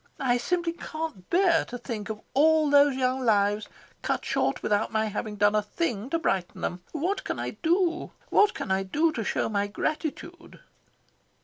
[0.17, 3.67] I simply can't bear to think of all these young lives
[4.01, 6.81] cut short without my having done a thing to brighten them.
[6.91, 8.09] What can I do?
[8.31, 10.59] what can I do to show my gratitude?"